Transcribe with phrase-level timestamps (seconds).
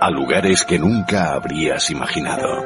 [0.00, 2.64] a lugares que nunca habrías imaginado.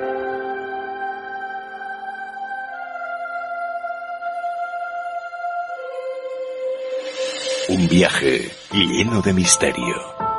[7.68, 10.33] Un viaje lleno de misterio.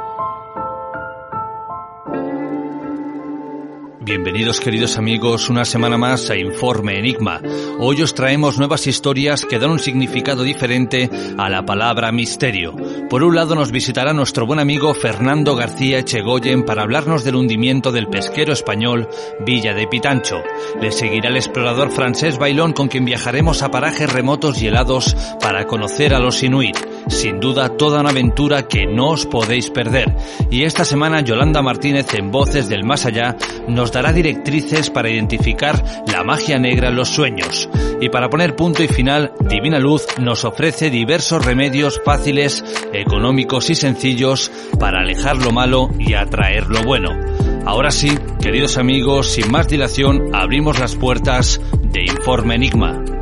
[4.06, 7.42] Bienvenidos queridos amigos una semana más a Informe Enigma.
[7.80, 11.10] Hoy os traemos nuevas historias que dan un significado diferente
[11.40, 12.76] a la palabra misterio.
[13.10, 17.92] Por un lado nos visitará nuestro buen amigo Fernando García Echegoyen para hablarnos del hundimiento
[17.92, 19.10] del pesquero español
[19.44, 20.44] Villa de Pitancho.
[20.80, 25.66] Le seguirá el explorador francés Bailón con quien viajaremos a parajes remotos y helados para
[25.66, 26.78] conocer a los inuit.
[27.08, 30.16] Sin duda toda una aventura que no os podéis perder.
[30.50, 33.36] Y esta semana Yolanda Martínez en Voces del Más Allá
[33.68, 37.70] nos dará directrices para identificar la magia negra en los sueños.
[38.02, 43.76] Y para poner punto y final, Divina Luz nos ofrece diversos remedios fáciles, económicos y
[43.76, 47.10] sencillos para alejar lo malo y atraer lo bueno.
[47.66, 48.12] Ahora sí,
[48.42, 53.15] queridos amigos, sin más dilación, abrimos las puertas de Informe Enigma.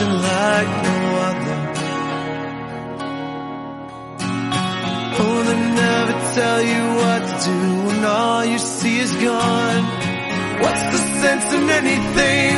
[0.00, 1.58] A version like no other.
[5.22, 9.84] Oh, they never tell you what to do when all you see is gone.
[10.62, 12.49] What's the sense in anything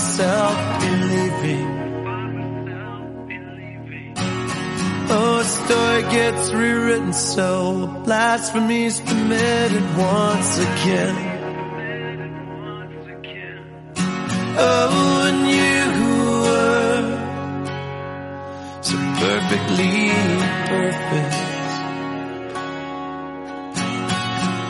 [0.00, 1.66] myself believing.
[5.12, 11.16] Oh, a story gets rewritten so blasphemy's permitted once again.
[14.62, 15.82] Oh, and you
[16.44, 17.02] were
[18.80, 19.96] so perfectly
[20.72, 21.36] perfect.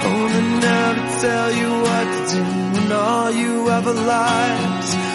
[0.06, 2.42] Oh, they never tell you what to do
[2.80, 5.09] when all you ever lies.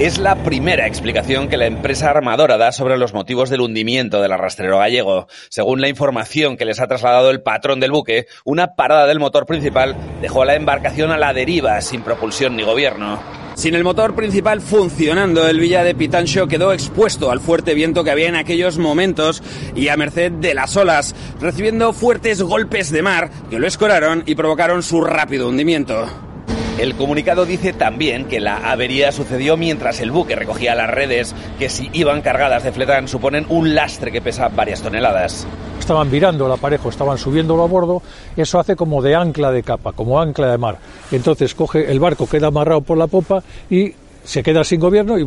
[0.00, 4.32] Es la primera explicación que la empresa armadora da sobre los motivos del hundimiento del
[4.32, 5.28] arrastrero gallego.
[5.50, 9.44] Según la información que les ha trasladado el patrón del buque, una parada del motor
[9.44, 13.20] principal dejó a la embarcación a la deriva, sin propulsión ni gobierno.
[13.56, 18.10] Sin el motor principal funcionando, el Villa de Pitancho quedó expuesto al fuerte viento que
[18.10, 19.42] había en aquellos momentos
[19.76, 24.34] y a merced de las olas, recibiendo fuertes golpes de mar que lo escoraron y
[24.34, 26.29] provocaron su rápido hundimiento.
[26.80, 31.68] El comunicado dice también que la avería sucedió mientras el buque recogía las redes, que
[31.68, 35.46] si iban cargadas de fletán suponen un lastre que pesa varias toneladas.
[35.78, 38.00] Estaban virando el aparejo, estaban subiéndolo a bordo,
[38.34, 40.78] eso hace como de ancla de capa, como ancla de mar.
[41.12, 43.92] Entonces coge el barco, queda amarrado por la popa y
[44.24, 45.24] se queda sin gobierno y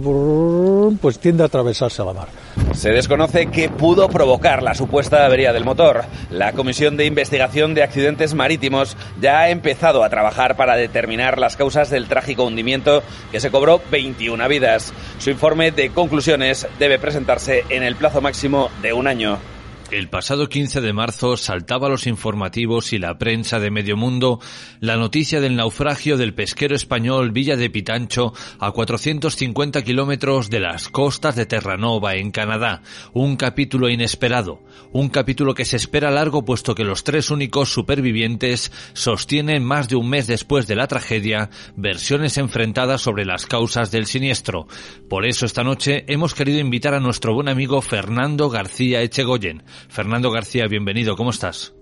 [0.98, 2.28] pues tiende a atravesarse a la mar.
[2.74, 6.06] Se desconoce qué pudo provocar la supuesta avería del motor.
[6.30, 11.56] La Comisión de Investigación de Accidentes Marítimos ya ha empezado a trabajar para determinar las
[11.56, 14.94] causas del trágico hundimiento que se cobró 21 vidas.
[15.20, 19.53] Su informe de conclusiones debe presentarse en el plazo máximo de un año.
[19.94, 24.40] El pasado 15 de marzo saltaba a los informativos y la prensa de medio mundo
[24.80, 30.90] la noticia del naufragio del pesquero español Villa de Pitancho a 450 kilómetros de las
[30.90, 32.82] costas de Terranova en Canadá.
[33.14, 34.64] Un capítulo inesperado,
[34.94, 39.96] un capítulo que se espera largo puesto que los tres únicos supervivientes sostienen más de
[39.96, 44.66] un mes después de la tragedia versiones enfrentadas sobre las causas del siniestro.
[45.08, 49.62] Por eso esta noche hemos querido invitar a nuestro buen amigo Fernando García Echegoyen.
[49.90, 51.76] Fernando García, bienvenido, ¿cómo estás?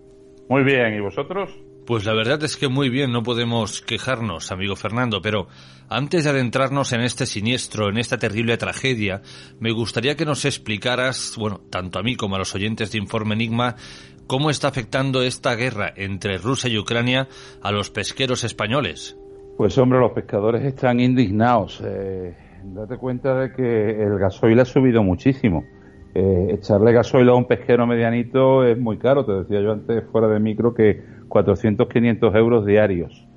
[0.50, 1.50] Muy bien, ¿y vosotros?
[1.86, 5.48] Pues la verdad es que muy bien, no podemos quejarnos, amigo Fernando, pero
[5.89, 9.21] antes de adentrarnos en este siniestro, en esta terrible tragedia,
[9.59, 13.33] me gustaría que nos explicaras, bueno, tanto a mí como a los oyentes de Informe
[13.33, 13.75] Enigma,
[14.27, 17.27] cómo está afectando esta guerra entre Rusia y Ucrania
[17.62, 19.18] a los pesqueros españoles.
[19.57, 21.81] Pues hombre, los pescadores están indignados.
[21.83, 25.65] Eh, date cuenta de que el gasoil ha subido muchísimo
[26.13, 29.25] eh, echarle gasoil a un pesquero medianito es muy caro.
[29.25, 33.27] Te decía yo antes fuera de micro que 400 500 euros diarios.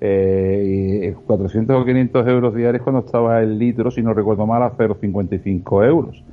[0.00, 4.62] Eh, y 400 o 500 euros diarios cuando estaba el litro, si no recuerdo mal,
[4.62, 6.24] a 0,55 euros.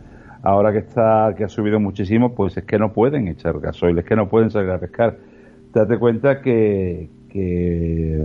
[0.44, 4.06] Ahora que está que ha subido muchísimo, pues es que no pueden echar gasoil, es
[4.06, 5.18] que no pueden salir a pescar.
[5.74, 7.10] Date cuenta que,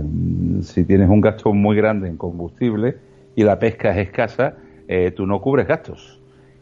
[0.03, 2.97] mm, si tienes un gasto muy grande en combustible
[3.35, 4.55] y la pesca es escasa,
[4.87, 6.20] eh, tú no cubres gastos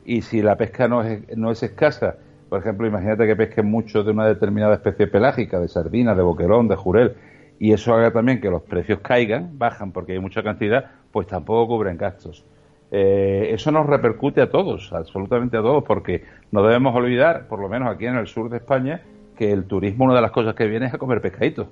[0.09, 2.15] y si la pesca no es, no es escasa,
[2.49, 6.67] por ejemplo, imagínate que pesquen mucho de una determinada especie pelágica, de sardina, de boquerón,
[6.67, 7.13] de jurel,
[7.59, 11.75] y eso haga también que los precios caigan, bajan porque hay mucha cantidad, pues tampoco
[11.75, 12.43] cubren gastos.
[12.89, 17.69] Eh, eso nos repercute a todos, absolutamente a todos, porque no debemos olvidar, por lo
[17.69, 19.03] menos aquí en el sur de España,
[19.37, 21.67] que el turismo una de las cosas que viene es a comer pescaditos,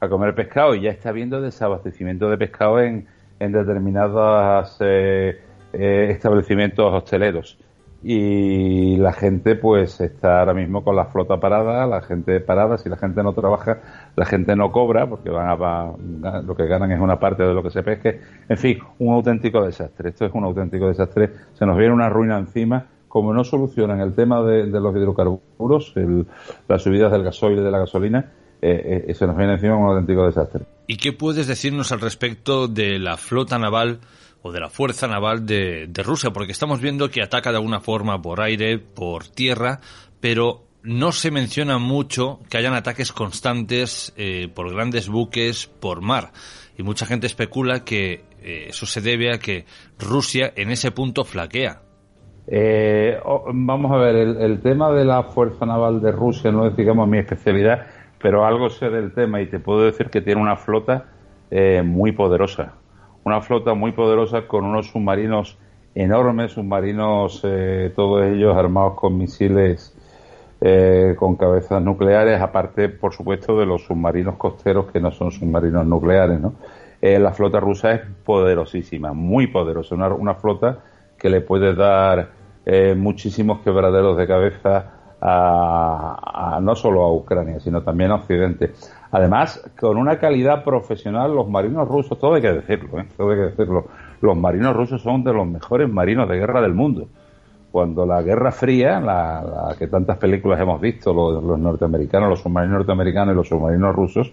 [0.00, 3.06] a comer pescado, y ya está habiendo desabastecimiento de pescado en,
[3.38, 5.40] en determinados eh,
[5.72, 7.60] eh, establecimientos hosteleros
[8.02, 12.88] y la gente pues está ahora mismo con la flota parada, la gente parada, si
[12.88, 13.80] la gente no trabaja,
[14.14, 17.62] la gente no cobra porque van a, lo que ganan es una parte de lo
[17.62, 21.76] que se pesque, en fin, un auténtico desastre, esto es un auténtico desastre, se nos
[21.76, 25.94] viene una ruina encima, como no solucionan el tema de, los hidrocarburos,
[26.68, 29.88] las subidas del gasoil y de la gasolina, eh, eh, se nos viene encima un
[29.88, 30.64] auténtico desastre.
[30.86, 34.00] ¿Y qué puedes decirnos al respecto de la flota naval
[34.46, 38.20] o de la fuerza naval de, Rusia, porque estamos viendo que ataca de alguna forma
[38.22, 39.80] por aire, por tierra,
[40.20, 46.30] pero no se menciona mucho que hayan ataques constantes eh, por grandes buques por mar.
[46.78, 49.64] Y mucha gente especula que eh, eso se debe a que
[49.98, 51.82] Rusia en ese punto flaquea.
[52.46, 53.18] Eh,
[53.52, 57.08] vamos a ver, el, el, tema de la Fuerza Naval de Rusia no es, digamos,
[57.08, 57.88] mi especialidad,
[58.22, 61.06] pero algo sé del tema y te puedo decir que tiene una flota
[61.84, 62.74] muy poderosa
[63.26, 65.58] una flota muy poderosa con unos submarinos
[65.96, 69.92] enormes, submarinos eh, todos ellos armados con misiles
[70.60, 75.84] eh, con cabezas nucleares, aparte, por supuesto, de los submarinos costeros que no son submarinos
[75.84, 76.54] nucleares, ¿no?
[77.02, 80.78] Eh, la flota rusa es poderosísima, muy poderosa, una, flota
[81.18, 82.30] que le puede dar
[82.96, 84.92] muchísimos quebraderos de cabeza
[85.26, 88.72] no solo a Ucrania, sino también a Occidente.
[89.10, 93.06] Además, con una calidad profesional, los marinos rusos, todo hay que decirlo, ¿eh?
[93.16, 93.86] todo hay que decirlo,
[94.20, 97.08] los marinos rusos son de los mejores marinos de guerra del mundo.
[97.72, 102.78] Cuando la Guerra Fría, la, que tantas películas hemos visto, los, los, norteamericanos, los submarinos
[102.78, 104.32] norteamericanos y los submarinos rusos,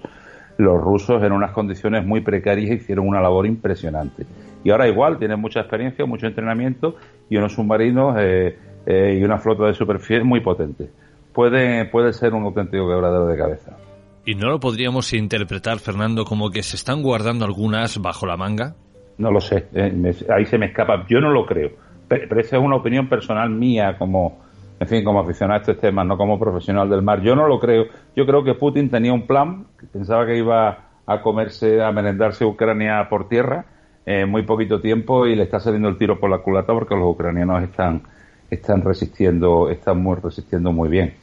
[0.58, 4.26] los rusos en unas condiciones muy precarias hicieron una labor impresionante.
[4.64, 6.96] Y ahora igual, tienen mucha experiencia, mucho entrenamiento
[7.30, 10.90] y unos submarinos eh, eh, y una flota de superficie muy potente.
[11.34, 13.78] Puede, puede ser un auténtico quebradero de cabeza.
[14.26, 18.76] ¿Y no lo podríamos interpretar, Fernando, como que se están guardando algunas bajo la manga?
[19.18, 21.06] No lo sé, eh, ahí se me escapa.
[21.08, 21.72] Yo no lo creo.
[22.08, 24.42] Pero, esa es una opinión personal mía, como,
[24.80, 27.22] en fin, como aficionado a estos temas, no como profesional del mar.
[27.22, 27.86] Yo no lo creo.
[28.16, 33.08] Yo creo que Putin tenía un plan, pensaba que iba a comerse, a merendarse Ucrania
[33.10, 33.66] por tierra
[34.06, 37.08] en muy poquito tiempo y le está saliendo el tiro por la culata porque los
[37.08, 38.04] ucranianos están,
[38.54, 41.16] están resistiendo, están muy, resistiendo muy bien.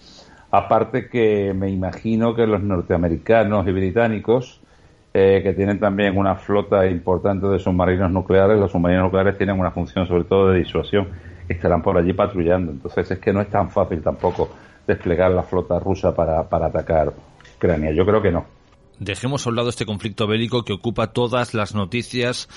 [0.51, 4.61] Aparte que me imagino que los norteamericanos y británicos,
[5.15, 9.71] eh, que tienen también una flota importante de submarinos nucleares, los submarinos nucleares tienen una
[9.71, 11.09] función sobre todo de disuasión,
[11.49, 12.73] estarán por allí patrullando.
[12.73, 14.49] Entonces es que no es tan fácil tampoco
[14.87, 17.13] desplegar la flota rusa para, para atacar
[17.57, 17.93] Ucrania.
[17.93, 18.60] Yo creo que no.
[19.01, 22.49] Dejemos a un lado este conflicto bélico que ocupa todas las noticias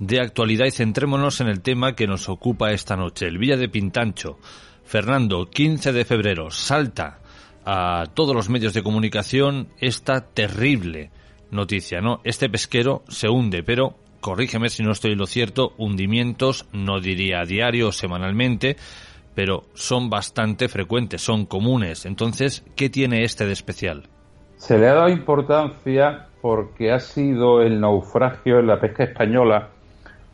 [0.00, 3.68] de actualidad y centrémonos en el tema que nos ocupa esta noche, el Villa de
[3.68, 4.38] Pintancho.
[4.84, 7.20] Fernando, 15 de febrero, salta
[7.64, 11.12] a todos los medios de comunicación esta terrible
[11.52, 12.20] noticia, ¿no?
[12.24, 17.44] Este pesquero se hunde, pero corrígeme si no estoy en lo cierto, hundimientos, no diría
[17.44, 18.76] diario o semanalmente,
[19.34, 22.04] pero son bastante frecuentes, son comunes.
[22.06, 24.08] Entonces, ¿qué tiene este de especial?
[24.60, 29.68] Se le ha dado importancia porque ha sido el naufragio en la pesca española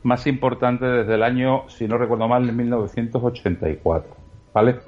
[0.03, 4.17] más importante desde el año, si no recuerdo mal, de 1984.
[4.53, 4.81] ¿Vale?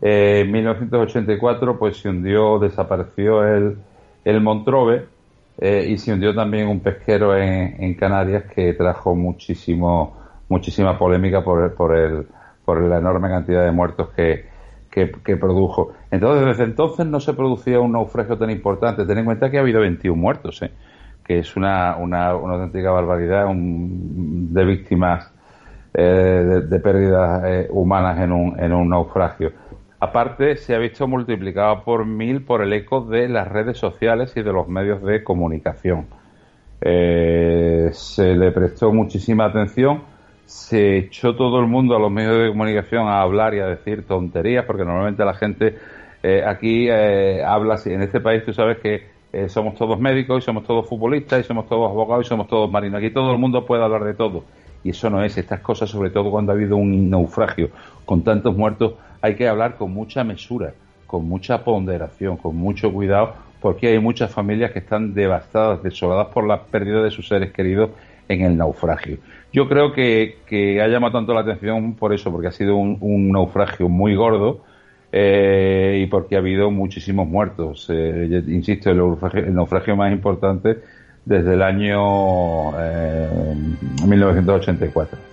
[0.00, 3.78] Eh, en 1984 pues se hundió, desapareció el,
[4.24, 5.06] el Montrove
[5.58, 10.16] eh, y se hundió también un pesquero en, Canarias que trajo muchísimo,
[10.48, 12.28] muchísima polémica por, por, el,
[12.64, 14.47] por la enorme cantidad de muertos que,
[15.24, 15.92] que, produjo.
[16.10, 19.04] Entonces, desde entonces no se producía un naufragio tan importante.
[19.04, 20.70] Ten en cuenta que ha habido 21 muertos, ¿eh?
[21.24, 25.32] que es una, una, una auténtica barbaridad de víctimas
[25.94, 29.52] eh, de, pérdidas eh, humanas en un, en un naufragio.
[30.00, 34.42] Aparte, se ha visto multiplicado por mil por el eco de las redes sociales y
[34.42, 36.06] de los medios de comunicación.
[36.80, 40.02] Eh, se le prestó muchísima atención,
[40.48, 44.06] se echó todo el mundo a los medios de comunicación a hablar y a decir
[44.06, 45.78] tonterías, porque normalmente la gente
[46.22, 47.78] eh, aquí eh, habla.
[47.84, 51.68] En este país tú sabes que somos todos médicos y somos todos futbolistas y somos
[51.68, 52.98] todos abogados y somos todos marinos.
[52.98, 54.44] Aquí todo el mundo puede hablar de todo.
[54.82, 55.36] Y eso no es.
[55.36, 57.68] Estas cosas, sobre todo cuando ha habido un naufragio
[58.06, 60.72] con tantos muertos, hay que hablar con mucha mesura,
[61.06, 66.46] con mucha ponderación, con mucho cuidado, porque hay muchas familias que están devastadas, desoladas por
[66.46, 67.90] la pérdida de sus seres queridos
[68.28, 69.18] en el naufragio.
[69.52, 73.88] Yo creo que, ha llamado tanto la atención por eso, porque ha sido un, naufragio
[73.88, 74.64] muy gordo
[75.10, 77.88] eh, y porque ha habido muchísimos muertos.
[77.90, 80.78] Eh, insisto, el naufragio, el naufragio, más importante
[81.24, 82.72] desde el año
[84.06, 85.18] 1984.
[85.18, 85.28] Eh,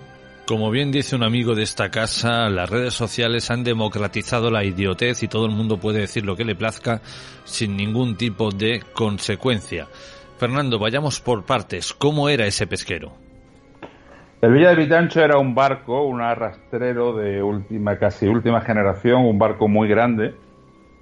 [0.46, 5.24] como bien dice un amigo de esta casa, las redes sociales han democratizado la idiotez
[5.24, 7.02] y todo el mundo puede decir lo que le plazca
[7.46, 9.88] sin ningún tipo de consecuencia.
[10.38, 11.94] Fernando, vayamos por partes.
[11.94, 13.12] ¿Cómo era ese pesquero?
[14.42, 19.40] El Villa de Vitancho era un barco, un arrastrero de última, casi última generación, un
[19.40, 20.36] barco muy grande.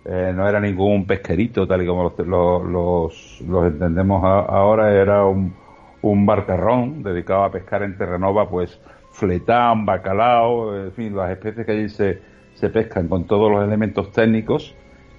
[0.06, 5.54] Eh, no era ningún pesquerito, tal y como los, los, entendemos ahora, era un,
[6.02, 8.80] un barcarrón dedicado a pescar en Terranova, pues
[9.12, 12.20] fletán, bacalao, en fin, las especies que allí se,
[12.54, 14.76] se pescan con todos los elementos técnicos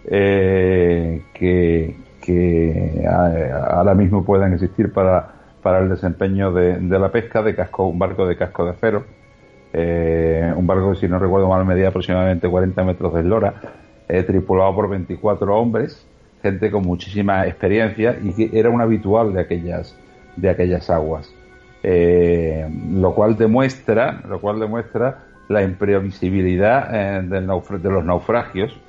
[0.06, 5.28] eh, que, que ahora mismo puedan existir para,
[5.62, 9.04] para el desempeño de, la pesca de casco, un barco de casco de acero,
[9.72, 13.54] eh, un barco que si no recuerdo mal medía aproximadamente 40 metros de eslora,
[14.08, 16.06] eh, tripulado por 24 hombres,
[16.42, 19.98] gente con muchísima experiencia y que era un habitual de aquellas,
[20.36, 21.30] de aquellas aguas.
[21.82, 28.80] Eh, lo cual demuestra, lo cual demuestra la imprevisibilidad de los naufragios.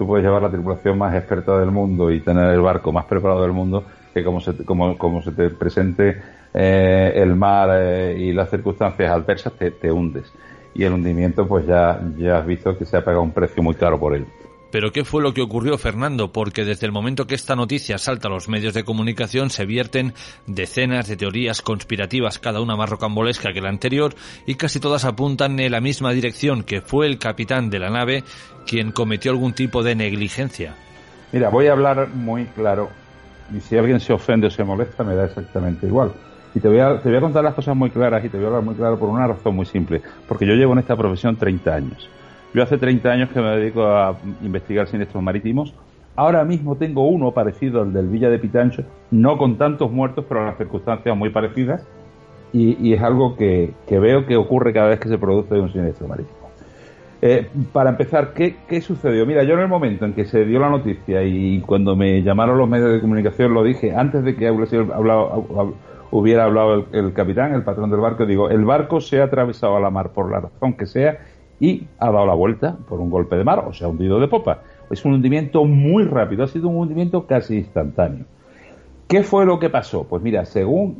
[0.00, 3.42] Tú puedes llevar la tripulación más experta del mundo y tener el barco más preparado
[3.42, 6.22] del mundo que como se, como, como se te presente
[6.54, 10.32] el mar y las circunstancias adversas te, te hundes.
[10.72, 13.74] Y el hundimiento, pues ya, ya has visto que se ha pagado un precio muy
[13.74, 14.24] caro por él.
[14.70, 16.32] Pero ¿qué fue lo que ocurrió, Fernando?
[16.32, 20.14] Porque desde el momento que esta noticia salta a los medios de comunicación se vierten
[20.46, 24.14] decenas de teorías conspirativas, cada una más rocambolesca que la anterior,
[24.46, 28.24] y casi todas apuntan en la misma dirección, que fue el capitán de la nave
[28.66, 30.74] quien cometió algún tipo de negligencia.
[31.32, 32.90] Mira, voy a hablar muy claro,
[33.52, 36.12] y si alguien se ofende o se molesta, me da exactamente igual.
[36.54, 38.44] Y te voy, a, te voy a contar las cosas muy claras y te voy
[38.44, 41.36] a hablar muy claro por una razón muy simple, porque yo llevo en esta profesión
[41.36, 42.08] 30 años.
[42.52, 45.72] Yo hace 30 años que me dedico a investigar siniestros marítimos.
[46.16, 50.44] Ahora mismo tengo uno parecido al del Villa de Pitancho, no con tantos muertos, pero
[50.44, 51.86] las circunstancias muy parecidas.
[52.52, 56.36] Y, es algo que, veo que ocurre cada vez que se produce un siniestro marítimo.
[57.22, 59.24] Eh, para empezar, ¿qué, sucedió?
[59.24, 62.58] Mira, yo en el momento en que se dio la noticia y cuando me llamaron
[62.58, 64.50] los medios de comunicación lo dije, antes de que
[66.10, 69.80] hubiera hablado el capitán, el patrón del barco, digo, el barco se ha atravesado a
[69.80, 71.18] la mar por la razón que sea
[71.60, 74.26] y ha dado la vuelta por un golpe de mar o se ha hundido de
[74.26, 74.62] popa.
[74.90, 78.24] Es un hundimiento muy rápido, ha sido un hundimiento casi instantáneo.
[79.06, 80.04] ¿Qué fue lo que pasó?
[80.04, 80.98] Pues mira, según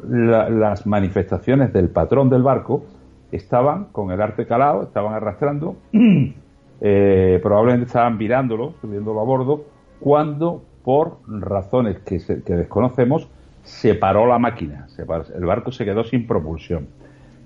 [0.60, 2.84] las manifestaciones del patrón del barco,
[3.32, 5.76] estaban con el arte calado, estaban arrastrando,
[6.80, 9.64] eh, probablemente estaban virándolo, subiéndolo a bordo,
[10.00, 13.28] cuando por razones que, que desconocemos
[13.62, 14.86] se paró la máquina,
[15.34, 16.88] el barco se quedó sin propulsión.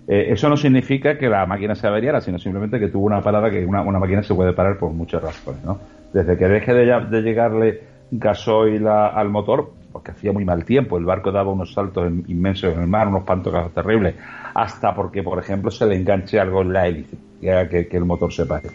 [0.06, 3.50] Eh, eso no significa que la máquina se averiara, sino simplemente que tuvo una parada
[3.50, 5.64] que una, máquina se puede parar por muchas razones.
[5.64, 5.78] ¿no?
[6.12, 7.80] Desde que deje de, llegarle
[8.10, 12.74] gasoil al motor, pues que hacía muy mal tiempo, el barco daba unos saltos inmensos
[12.74, 14.14] en el mar, unos pantocazos terribles,
[14.54, 18.32] hasta porque, por ejemplo, se le enganche algo en la hélice, que, que, el motor
[18.32, 18.68] se pare.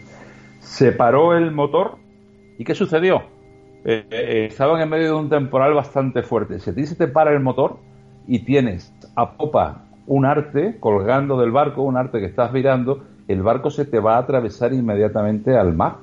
[0.58, 1.96] Se paró el motor
[2.58, 3.22] y ¿qué sucedió?
[3.84, 6.58] Eh, eh, estaban en medio de un temporal bastante fuerte.
[6.58, 7.78] Si a ti se te para el motor
[8.26, 13.42] y tienes a popa un arte colgando del barco, un arte que estás mirando, el
[13.42, 15.98] barco se te va a atravesar inmediatamente al mar.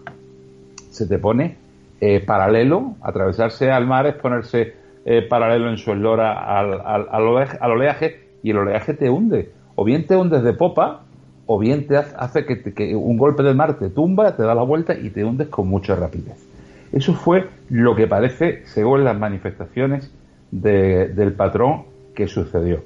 [0.91, 1.57] Se te pone
[1.99, 7.21] eh, paralelo, atravesarse al mar es ponerse eh, paralelo en su eslora al, al,
[7.69, 9.51] oleaje, y el oleaje te hunde.
[9.75, 11.01] O bien te hundes de popa,
[11.45, 14.97] o bien te hace que, un golpe del mar te tumba, te da la vuelta
[14.97, 16.47] y te hundes con mucha rapidez.
[16.93, 20.13] Eso fue lo que parece, según las manifestaciones
[20.49, 21.83] del patrón,
[22.15, 22.79] que sucedió.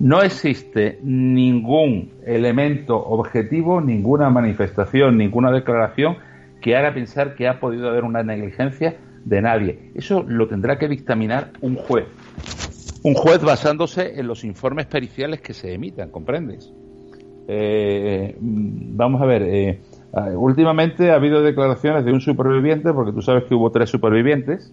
[0.00, 6.16] No existe ningún elemento objetivo, ninguna manifestación, ninguna declaración
[6.62, 9.92] que haga pensar que ha podido haber una negligencia de nadie.
[9.94, 12.06] Eso lo tendrá que dictaminar un juez.
[13.02, 16.72] Un juez basándose en los informes periciales que se emitan, ¿comprendes?
[17.46, 19.80] Eh, vamos a ver, eh,
[20.34, 24.72] últimamente ha habido declaraciones de un superviviente, porque tú sabes que hubo tres supervivientes,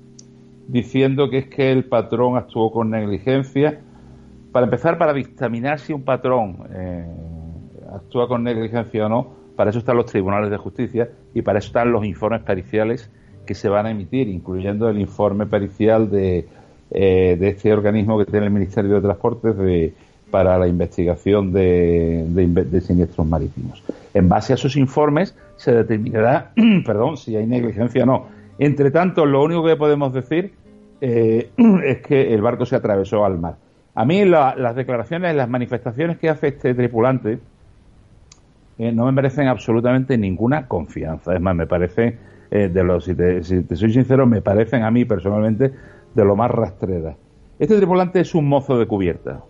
[0.70, 3.82] diciendo que es que el patrón actuó con negligencia.
[4.58, 7.06] Para empezar, para dictaminar si un patrón eh,
[7.94, 11.68] actúa con negligencia o no, para eso están los tribunales de justicia y para eso
[11.68, 13.08] están los informes periciales
[13.46, 16.48] que se van a emitir, incluyendo el informe pericial de,
[16.90, 19.94] eh, este organismo que tiene el Ministerio de Transportes
[20.32, 23.84] para la investigación de, de, siniestros marítimos.
[24.16, 26.52] En base a esos informes se determinará,
[26.84, 28.26] perdón, si hay negligencia o no.
[28.58, 30.54] Entre tanto, lo único que podemos decir
[31.00, 31.52] eh,
[31.86, 33.67] es que el barco se atravesó al mar.
[33.98, 37.40] A mí las declaraciones, las manifestaciones que hace este tripulante,
[38.78, 41.34] eh, no me merecen absolutamente ninguna confianza.
[41.34, 42.16] Es más, me parece,
[42.52, 45.74] eh, de los, si te, soy sincero, me parecen a mí personalmente
[46.14, 47.16] de lo más rastrera.
[47.58, 49.42] Este tripulante es un mozo de cubierta,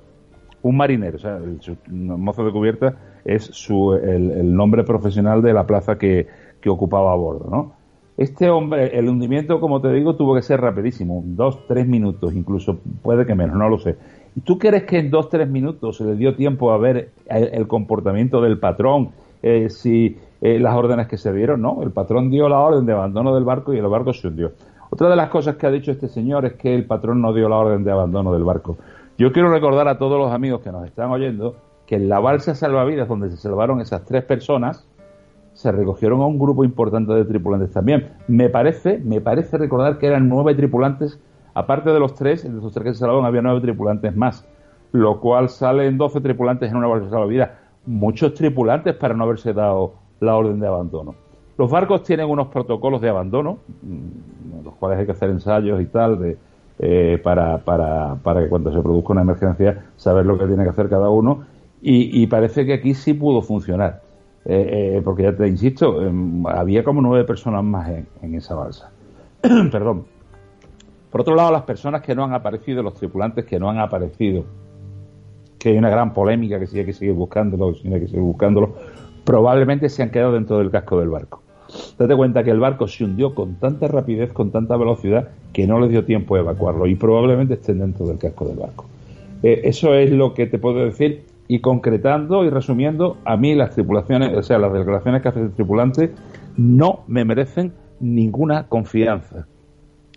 [0.61, 1.17] un marinero.
[1.21, 1.59] O el,
[1.91, 6.25] mozo de cubierta es su, el, nombre profesional de la plaza que,
[6.61, 7.73] que ocupaba a bordo, ¿no?
[8.15, 12.79] Este hombre, el hundimiento, como te digo, tuvo que ser rapidísimo, dos, tres minutos, incluso
[13.03, 13.95] puede que menos, no lo sé.
[14.37, 17.67] ¿Y tú crees que en dos, tres minutos se le dio tiempo a ver el,
[17.67, 19.09] comportamiento del patrón,
[19.41, 21.63] eh, si eh, las órdenes que se dieron?
[21.63, 24.51] No, el patrón dio la orden de abandono del barco y el barco se hundió.
[24.91, 27.49] Otra de las cosas que ha dicho este señor es que el patrón no dio
[27.49, 28.77] la orden de abandono del barco.
[29.17, 31.55] Yo quiero recordar a todos los amigos que nos están oyendo
[31.87, 34.87] que en la balsa salvavidas donde se salvaron esas tres personas,
[35.55, 38.09] se recogieron a un grupo importante de tripulantes también.
[38.27, 41.19] Me parece, me parece recordar que eran nueve tripulantes
[41.57, 44.47] Aparte de los tres, de los tres que se había nueve tripulantes más,
[44.91, 47.49] lo cual salen doce tripulantes en una balsa salvavidas.
[47.87, 51.15] Muchos tripulantes para no haberse dado la orden de abandono.
[51.57, 55.87] Los barcos tienen unos protocolos de abandono, mm, los cuales hay que hacer ensayos y
[55.87, 56.37] tal, de,
[56.77, 60.69] eh, para, para, para que cuando se produzca una emergencia saber lo que tiene que
[60.69, 61.43] hacer cada uno.
[61.81, 64.01] Y, parece que aquí sí pudo funcionar.
[64.45, 68.53] Eh, eh, porque ya te insisto, em, había como nueve personas más en, en esa
[68.53, 68.91] balsa.
[69.41, 70.16] Perdón.
[71.11, 74.43] Por otro lado, las personas que no han aparecido, los tripulantes que no han aparecido,
[75.57, 78.75] que hay una gran polémica que si hay que seguir buscándolo, que seguir buscándolo,
[79.23, 81.41] probablemente se han quedado dentro del casco del barco.
[81.97, 85.79] Date cuenta que el barco se hundió con tanta rapidez, con tanta velocidad, que no
[85.79, 88.85] les dio tiempo a evacuarlo y probablemente estén dentro del casco del barco.
[89.43, 93.71] Eh, eso es lo que te puedo decir y concretando y resumiendo, a mí las
[93.71, 96.13] tripulaciones, o sea, las declaraciones que hace el tripulante
[96.57, 99.47] no me merecen ninguna confianza.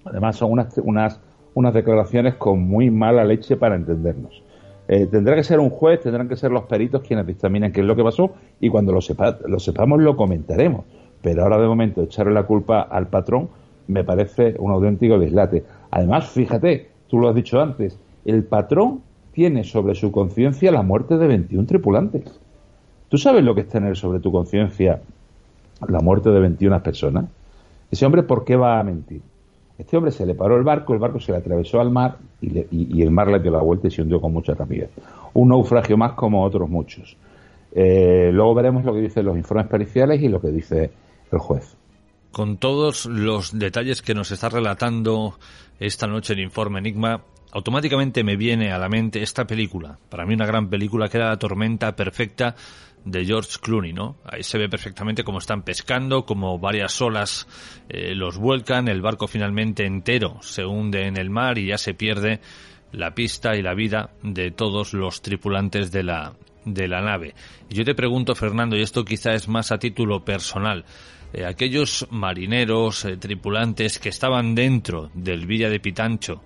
[0.04, 1.20] Además, son unas, unas,
[1.54, 4.42] unas declaraciones con muy mala leche para entendernos.
[4.88, 7.86] Eh, tendrá que ser un juez, tendrán que ser los peritos quienes dictaminen qué es
[7.86, 10.84] lo que pasó y cuando lo, sepa, lo sepamos lo comentaremos.
[11.22, 13.50] Pero ahora de momento echarle la culpa al patrón
[13.86, 15.64] me parece un auténtico dislate.
[15.90, 21.18] Además, fíjate, tú lo has dicho antes, el patrón tiene sobre su conciencia la muerte
[21.18, 22.40] de 21 tripulantes.
[23.08, 25.00] ¿Tú sabes lo que es tener sobre tu conciencia
[25.86, 27.26] la muerte de 21 personas?
[27.90, 29.22] Ese hombre, ¿por qué va a mentir?
[29.80, 33.00] Este hombre se le paró el barco, el barco se le atravesó al mar y,
[33.02, 34.90] el mar le dio la vuelta y se hundió con mucha rapidez.
[35.32, 37.16] Un naufragio más como otros muchos.
[37.72, 40.90] Eh, luego veremos lo que dicen los informes periciales y lo que dice
[41.32, 41.78] el juez.
[42.30, 45.38] Con todos los detalles que nos está relatando
[45.78, 50.34] esta noche el informe Enigma, automáticamente me viene a la mente esta película, para mí
[50.34, 52.54] una gran película que era La tormenta perfecta
[53.04, 54.16] de George Clooney, ¿no?
[54.24, 57.48] Ahí se ve perfectamente cómo están pescando, como varias olas
[57.88, 61.94] eh, los vuelcan, el barco finalmente entero se hunde en el mar y ya se
[61.94, 62.40] pierde
[62.92, 66.34] la pista y la vida de todos los tripulantes de la,
[66.64, 67.34] de la nave.
[67.68, 70.84] Y yo te pregunto, Fernando, y esto quizá es más a título personal,
[71.32, 76.42] eh, aquellos marineros, eh, tripulantes que estaban dentro del Villa de Pitancho,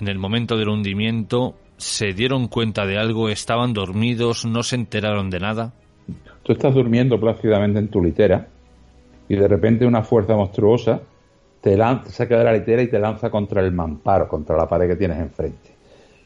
[0.00, 5.30] en el momento del hundimiento, se dieron cuenta de algo, estaban dormidos, no se enteraron
[5.30, 5.72] de nada.
[6.42, 8.48] Tú estás durmiendo plácidamente en tu litera
[9.28, 11.00] y de repente una fuerza monstruosa
[11.60, 14.96] te saca de la litera y te lanza contra el mamparo, contra la pared que
[14.96, 15.70] tienes enfrente.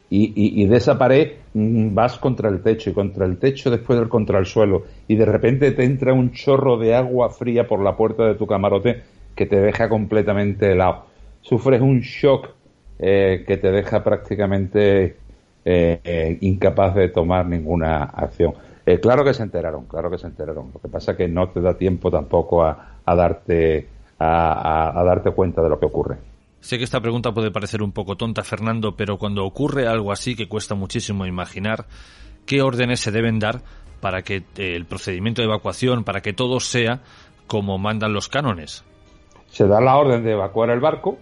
[0.09, 3.99] Y, y, de esa pared mm, vas contra el techo y contra el techo después
[4.07, 7.97] contra el suelo y de repente te entra un chorro de agua fría por la
[7.97, 9.01] puerta de tu camarote
[9.35, 11.05] que te deja completamente helado.
[11.41, 12.49] Sufres un shock
[12.99, 15.17] eh, que te deja prácticamente
[15.65, 18.53] eh, eh, incapaz de tomar ninguna acción.
[19.01, 20.71] claro que se enteraron, claro que se enteraron.
[20.73, 23.87] Lo que pasa es que no te da tiempo tampoco a, a darte
[24.19, 26.17] a, darte cuenta de lo que ocurre.
[26.59, 30.35] Sé que esta pregunta puede parecer un poco tonta, Fernando, pero cuando ocurre algo así
[30.35, 31.85] que cuesta muchísimo imaginar,
[32.45, 33.61] ¿qué órdenes se deben dar
[34.01, 37.01] para que el procedimiento de evacuación, para que todo sea
[37.47, 38.83] como mandan los cánones?
[39.47, 41.19] Se da la orden de evacuar el barco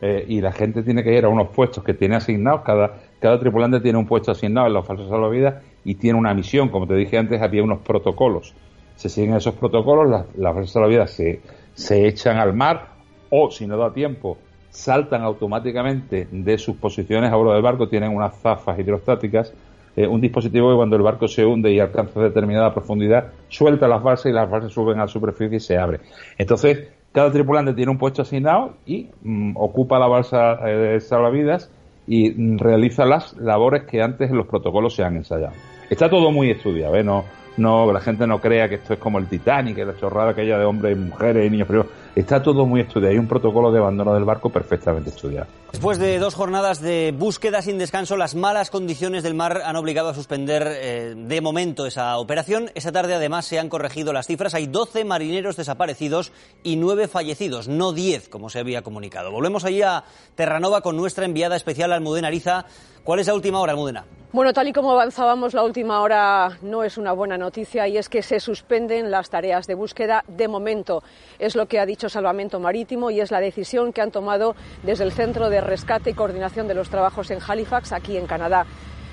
[0.00, 2.62] eh, y la gente tiene que ir a unos puestos que tiene asignados.
[2.62, 6.68] Cada, cada tripulante tiene un puesto asignado en los falsos salvavidas y tiene una misión.
[6.68, 8.54] Como te dije antes, había unos protocolos.
[8.96, 11.40] Se siguen esos protocolos, las, las falsas salvavidas se,
[11.74, 12.88] se echan al mar
[13.30, 14.38] o, si no da tiempo,
[14.70, 19.52] saltan automáticamente de sus posiciones a bordo del barco, tienen unas zafas hidrostáticas,
[19.96, 24.02] eh, un dispositivo que cuando el barco se hunde y alcanza determinada profundidad, suelta las
[24.02, 26.00] balsas y las balsas suben a la superficie y se abre.
[26.38, 31.70] Entonces, cada tripulante tiene un puesto asignado y mm, ocupa la balsa eh, de salvavidas
[32.06, 35.52] y mm, realiza las labores que antes en los protocolos se han ensayado.
[35.88, 37.02] Está todo muy estudiado, ¿eh?
[37.02, 37.24] No,
[37.56, 40.64] no, la gente no crea que esto es como el Titanic, la chorrada aquella de
[40.64, 43.12] hombres y mujeres y niños, pero está todo muy estudiado.
[43.12, 45.46] Hay un protocolo de abandono del barco perfectamente estudiado.
[45.72, 50.08] Después de dos jornadas de búsqueda sin descanso, las malas condiciones del mar han obligado
[50.08, 52.70] a suspender eh, de momento esa operación.
[52.74, 54.54] Esa tarde, además, se han corregido las cifras.
[54.54, 59.30] Hay 12 marineros desaparecidos y 9 fallecidos, no 10, como se había comunicado.
[59.30, 62.66] Volvemos allí a Terranova con nuestra enviada especial Almudena Ariza.
[63.04, 64.04] ¿Cuál es la última hora, Almudena?
[64.32, 68.08] Bueno, tal y como avanzábamos, la última hora no es una buena noticia y es
[68.08, 71.02] que se suspenden las tareas de búsqueda de momento.
[71.40, 75.04] Es lo que ha dicho Salvamento Marítimo y es la decisión que han tomado desde
[75.04, 78.66] el Centro de Rescate y Coordinación de los Trabajos en Halifax, aquí en Canadá.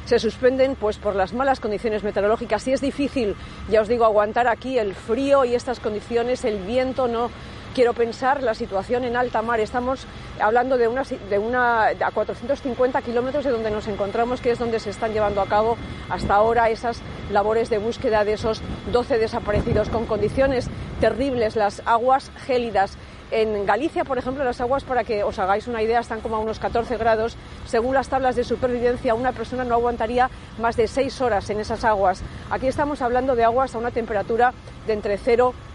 [0.05, 2.65] Se suspenden pues por las malas condiciones meteorológicas.
[2.67, 3.35] Y es difícil,
[3.69, 7.29] ya os digo, aguantar aquí el frío y estas condiciones, el viento no
[7.77, 9.59] quiero pensar la situación en alta mar.
[9.59, 10.07] Estamos
[10.39, 14.79] hablando de una, de una a 450 kilómetros de donde nos encontramos, que es donde
[14.79, 15.77] se están llevando a cabo
[16.09, 22.31] hasta ahora esas labores de búsqueda de esos 12 desaparecidos con condiciones terribles, las aguas
[22.47, 22.97] gélidas.
[23.29, 26.39] En Galicia, por ejemplo, las aguas, para que os hagáis una idea, están como a
[26.39, 27.37] unos 14 grados.
[27.67, 31.83] Según las tablas de supervivencia, una persona no aguantaría más de 6 horas en esas
[31.83, 32.23] aguas.
[32.49, 34.53] Aquí estamos hablando de aguas a una temperatura
[34.87, 35.66] de entre 0 y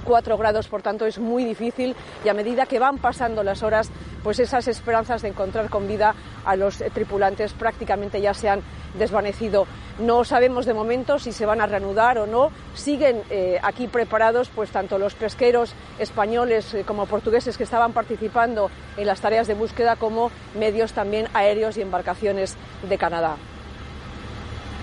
[0.00, 3.90] 4 grados, por tanto es muy difícil y a medida que van pasando las horas,
[4.22, 8.62] pues esas esperanzas de encontrar con vida a los tripulantes prácticamente ya se han
[8.98, 9.66] desvanecido.
[9.98, 12.50] No sabemos de momento si se van a reanudar o no.
[12.74, 18.70] Siguen eh, aquí preparados, pues tanto los pesqueros españoles eh, como portugueses que estaban participando
[18.96, 22.56] en las tareas de búsqueda como medios también aéreos y embarcaciones
[22.88, 23.36] de Canadá.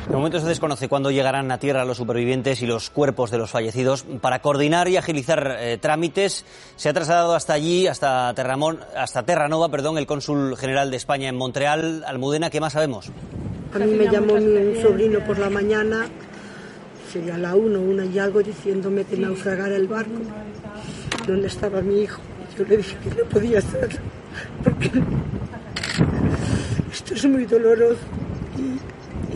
[0.10, 3.52] De momento se desconoce cuándo llegarán a tierra los supervivientes y los cuerpos de los
[3.52, 4.06] fallecidos.
[4.22, 6.46] Para coordinar y agilizar eh, trámites,
[6.76, 11.30] se ha trasladado hasta allí, hasta, Terramón, hasta Terranova, perdón, el cónsul general de España
[11.30, 12.04] en Montreal.
[12.08, 13.12] Almudena, ¿qué más sabemos?
[13.72, 16.08] A mí me llamó mi sobrino por la mañana,
[17.14, 20.22] sería la una, una y algo, diciéndome que naufragara el barco.
[21.28, 22.20] ¿Dónde estaba mi hijo?
[22.58, 24.02] Yo le dije que no podía ser,
[24.64, 24.90] porque
[26.92, 28.00] esto es muy doloroso.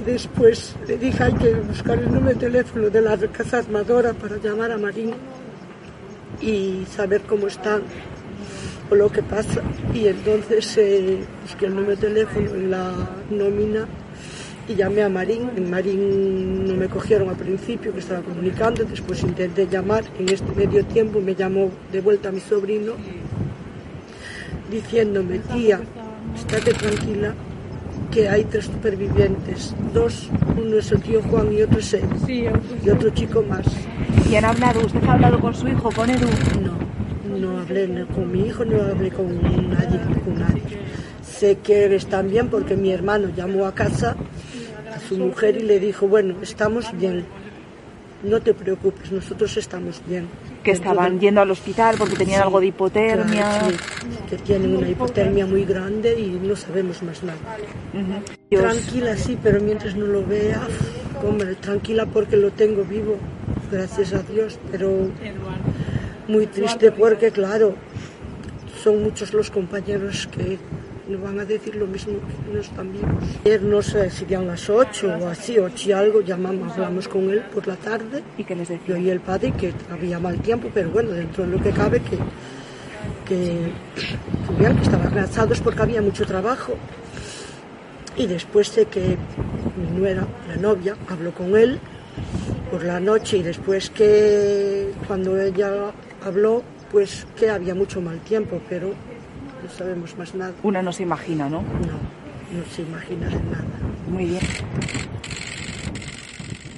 [0.05, 4.37] Después le dije hay que buscar el número de teléfono de la casa armadora para
[4.37, 5.13] llamar a Marín
[6.41, 7.83] y saber cómo están
[8.89, 9.61] o lo que pasa.
[9.93, 12.91] Y entonces eh, busqué el número de teléfono en la
[13.29, 13.87] nómina
[14.67, 15.51] y llamé a Marín.
[15.55, 18.83] En Marín no me cogieron al principio, que estaba comunicando.
[18.83, 20.03] Después intenté llamar.
[20.19, 22.93] En este medio tiempo me llamó de vuelta mi sobrino
[24.69, 25.79] diciéndome, tía,
[26.35, 27.35] estate tranquila,
[28.13, 32.89] que hay tres supervivientes, dos, uno es el tío Juan y otro es él, y
[32.89, 33.65] otro chico más.
[34.29, 34.85] ¿Y han hablado?
[34.85, 36.27] ¿Usted ha hablado con su hijo, con Edu?
[36.61, 39.27] No, no hablé con mi hijo, no hablé con
[39.69, 40.61] nadie, con nadie.
[41.23, 44.15] Sé que están bien porque mi hermano llamó a casa
[44.95, 47.25] a su mujer y le dijo, bueno, estamos bien,
[48.23, 50.27] no te preocupes, nosotros estamos bien
[50.63, 53.61] que estaban yendo al hospital porque tenían algo de hipotermia.
[54.29, 57.37] que tienen una hipotermia muy grande y no sabemos más nada.
[58.49, 60.61] Tranquila, sí, pero mientras no lo vea,
[61.27, 63.17] hombre, tranquila porque lo tengo vivo,
[63.71, 64.89] gracias a Dios, pero
[66.27, 67.75] muy triste porque, claro,
[68.81, 70.57] son muchos los compañeros que
[71.07, 73.23] nos van a decir lo mismo que no están vivos.
[73.45, 77.41] Ayer no sé, serían las 8 o así, 8 y algo, llamamos, hablamos con él
[77.53, 78.23] por la tarde.
[78.37, 78.95] ¿Y qué les decía?
[78.95, 82.01] Yo y el padre que había mal tiempo, pero bueno, dentro de lo que cabe
[82.01, 82.17] que,
[83.27, 83.71] que,
[84.57, 86.73] que estaban cansados porque había mucho trabajo.
[88.15, 89.17] Y después de que
[89.77, 91.79] mi nuera, la novia, habló con él
[92.69, 95.91] por la noche y después que cuando ella
[96.23, 98.93] habló, pues que había mucho mal tiempo, pero
[99.63, 100.53] no sabemos más nada.
[100.63, 101.61] Una no se imagina, ¿no?
[101.61, 103.65] No, no se imagina de nada.
[104.09, 104.41] Muy bien.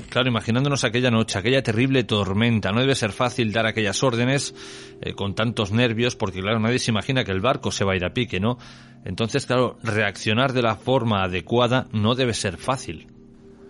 [0.09, 4.55] Claro, imaginándonos aquella noche, aquella terrible tormenta, no debe ser fácil dar aquellas órdenes
[5.01, 7.95] eh, con tantos nervios, porque claro, nadie se imagina que el barco se va a
[7.97, 8.57] ir a pique, ¿no?
[9.03, 13.07] Entonces, claro, reaccionar de la forma adecuada no debe ser fácil.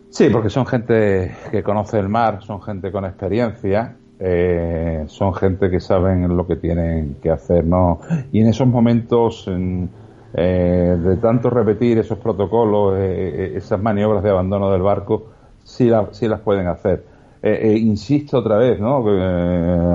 [0.09, 5.69] Sí, porque son gente que conoce el mar, son gente con experiencia, eh, son gente
[5.69, 7.99] que saben lo que tienen que hacer, ¿no?
[8.31, 9.89] Y en esos momentos en,
[10.33, 15.27] eh, de tanto repetir esos protocolos, eh, esas maniobras de abandono del barco,
[15.63, 17.03] sí, la, sí las pueden hacer.
[17.43, 18.97] insisto otra vez, ¿no?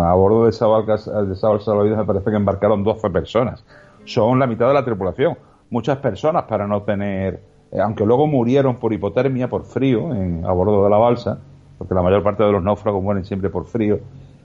[0.04, 3.64] a bordo de esa, barca, de salvavidas me parece que embarcaron 12 personas.
[4.04, 5.37] Son la mitad de la tripulación.
[5.70, 7.40] Muchas personas para no tener,
[7.83, 11.40] aunque luego murieron por hipotermia, por frío, en, a bordo de la balsa,
[11.81, 14.01] porque la mayor parte de los náufragos mueren siempre por frío,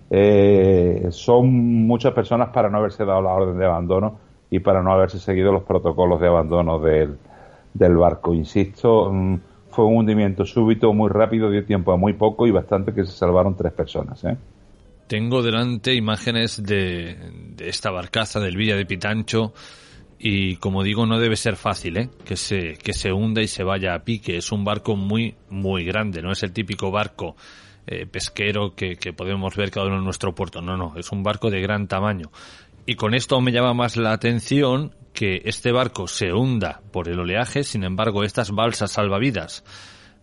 [0.09, 1.53] eh, son
[1.85, 4.17] muchas personas para no haberse dado la orden de abandono
[4.49, 7.17] y para no haberse seguido los protocolos de abandono del,
[7.97, 8.33] barco.
[8.33, 12.93] Insisto, mm, fue un hundimiento súbito, muy rápido, dio tiempo a muy poco y bastante
[12.93, 14.23] que se salvaron tres personas.
[14.23, 14.37] ¿eh?
[15.07, 17.17] Tengo delante imágenes de,
[17.53, 19.51] de esta barcaza del Villa de Pitancho
[20.17, 22.09] y como digo no debe ser fácil ¿eh?
[22.23, 24.37] que se que se hunda y se vaya a pique.
[24.37, 27.35] Es un barco muy muy grande no es el típico barco
[27.87, 30.61] eh, pesquero que, que, podemos ver cada uno en nuestro puerto.
[30.61, 32.31] No no es un barco de gran tamaño.
[32.87, 37.19] Y con esto me llama más la atención que este barco se hunda por el
[37.19, 39.63] oleaje sin embargo estas balsas salvavidas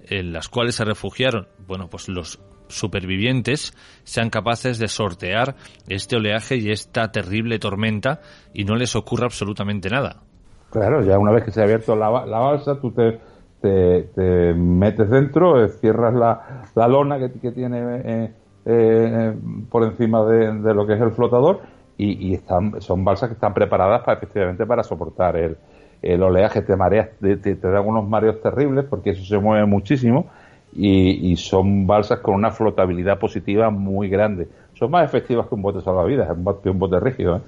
[0.05, 5.57] en las cuales se refugiaron bueno pues los supervivientes sean capaces de sortear
[5.89, 8.21] este oleaje y esta terrible tormenta
[8.53, 10.23] y no les ocurra absolutamente nada.
[10.71, 13.21] Claro, ya una vez que se ha abierto la, la balsa, tú te,
[13.61, 18.33] te, te, metes dentro, eh, cierras la, la lona que, que tiene eh,
[18.65, 19.37] eh,
[19.71, 21.61] por encima de, de, lo que es el flotador
[21.99, 25.59] y, y, están, son balsas que están preparadas para, efectivamente para soportar el,
[26.01, 29.67] el oleaje, te mareas, te, te, te dan unos mareos terribles porque eso se mueve
[29.67, 30.31] muchísimo
[30.75, 34.49] y, y, son balsas con una flotabilidad positiva muy grande.
[34.75, 36.29] Son más efectivas que un bote salvavidas,
[36.63, 37.37] que un bote rígido.
[37.37, 37.41] ¿eh?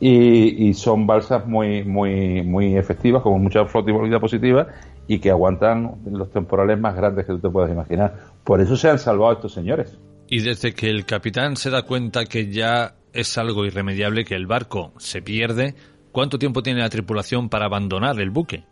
[0.00, 4.66] Y, y, son balsas muy, muy, muy efectivas, con mucha flotabilidad positiva
[5.06, 8.16] y que aguantan los temporales más grandes que tú te puedas imaginar.
[8.42, 9.98] Por eso se han salvado estos señores.
[10.28, 14.46] Y desde que el capitán se da cuenta que ya es algo irremediable, que el
[14.46, 15.74] barco se pierde,
[16.10, 18.64] ¿cuánto tiempo tiene la tripulación para abandonar el buque?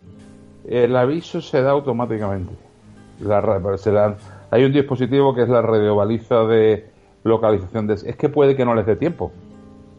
[0.66, 2.69] El aviso se da automáticamente
[3.20, 3.90] la, se
[4.50, 6.86] hay un dispositivo que es la radiobaliza de
[7.22, 7.94] localización de...
[7.94, 9.32] Es que puede que no les dé tiempo.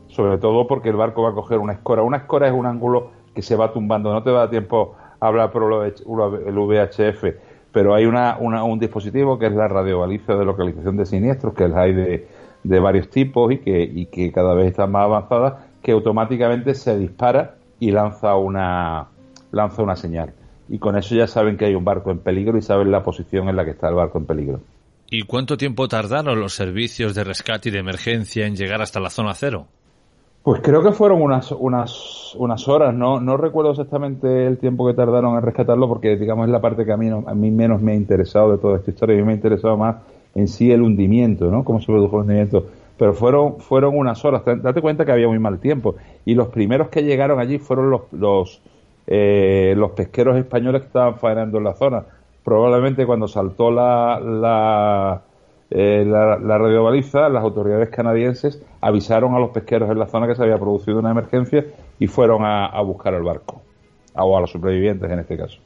[0.07, 2.01] Sobre todo porque el barco va a coger una escora.
[2.01, 4.11] Una escora es un ángulo que se va tumbando.
[4.11, 7.23] No te va a tiempo a hablar por el VHF.
[7.71, 11.93] Pero hay una, un dispositivo que es la radiobaliza de localización de siniestros, que hay
[11.93, 16.97] de, varios tipos y que, y que cada vez está más avanzada, que automáticamente se
[16.97, 19.07] dispara y lanza una,
[19.51, 20.33] lanza una señal
[20.71, 23.49] y con eso ya saben que hay un barco en peligro y saben la posición
[23.49, 24.61] en la que está el barco en peligro.
[25.09, 29.09] ¿Y cuánto tiempo tardaron los servicios de rescate y de emergencia en llegar hasta la
[29.09, 29.67] zona cero?
[30.43, 34.93] Pues creo que fueron unas, unas, unas horas, no, no recuerdo exactamente el tiempo que
[34.93, 37.91] tardaron en rescatarlo porque digamos es la parte que a mí, a mí menos me
[37.91, 39.97] ha interesado de toda esta historia, a mí me ha interesado más
[40.35, 41.65] en sí el hundimiento, ¿no?
[41.65, 42.65] Cómo se produjo el hundimiento.
[42.97, 45.95] Pero fueron, fueron unas horas, date cuenta que había muy mal tiempo.
[46.23, 48.61] Y los primeros que llegaron allí fueron los, los,
[49.07, 52.05] eh, los pesqueros españoles que estaban faenando en la zona.
[52.43, 55.21] Probablemente cuando saltó la, la,
[55.69, 60.35] eh, la, la radiobaliza, las autoridades canadienses avisaron a los pesqueros en la zona que
[60.35, 61.65] se había producido una emergencia
[61.99, 63.61] y fueron a, buscar el barco,
[64.15, 65.59] o a los supervivientes en este caso.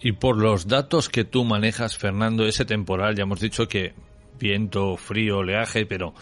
[0.00, 3.94] Y por los datos que tú manejas, Fernando, ese temporal, ya hemos dicho que
[4.38, 6.12] viento, frío, oleaje, pero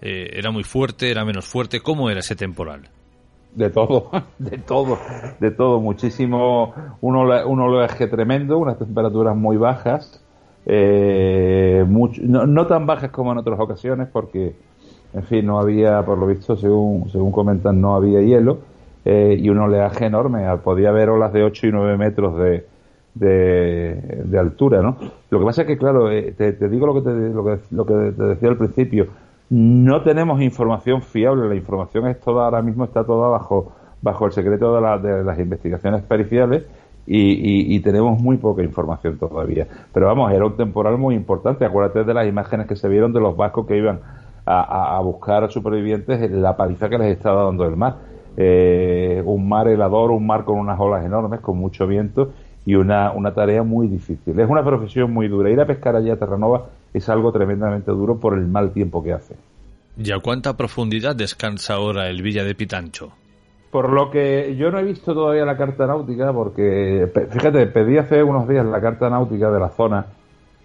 [0.00, 1.80] eh, era muy fuerte, era menos fuerte.
[1.80, 2.88] ¿Cómo era ese temporal?
[3.54, 4.98] De todo, de todo,
[5.38, 10.22] de todo, muchísimo, un, un oleaje tremendo, unas temperaturas muy bajas,
[10.66, 14.54] eh, mucho, no, no, tan bajas como en otras ocasiones, porque,
[15.14, 18.58] en fin, no había, por lo visto, según, según comentan, no había hielo,
[19.04, 22.66] eh, y un oleaje enorme, podía haber olas de 8 y 9 metros de,
[23.14, 24.96] de, de altura, ¿no?
[25.30, 27.58] Lo que pasa es que, claro, eh, te, te, digo lo que te, lo que,
[27.70, 29.08] lo que te decía al principio,
[29.50, 34.32] no tenemos información fiable, la información es toda, ahora mismo está toda bajo, bajo el
[34.32, 36.64] secreto de, de las investigaciones periciales
[37.06, 39.66] y, y- tenemos muy poca información todavía.
[39.92, 41.64] Pero vamos, era un temporal muy importante.
[41.64, 44.00] Acuérdate de las imágenes que se vieron de los vascos que iban
[44.46, 47.96] a, buscar a supervivientes en la paliza que les estaba dando el mar.
[48.36, 52.32] Eh, un mar helador, un mar con unas olas enormes, con mucho viento
[52.64, 54.38] y una, una tarea muy difícil.
[54.38, 55.50] Es una profesión muy dura.
[55.50, 59.12] Ir a pescar allá a Terranova es algo tremendamente duro por el mal tiempo que
[59.12, 59.36] hace.
[59.96, 63.12] ¿Y a cuánta profundidad descansa ahora el Villa de Pitancho?
[63.70, 68.22] Por lo que yo no he visto todavía la carta náutica, porque fíjate, pedí hace
[68.22, 70.06] unos días la carta náutica de la zona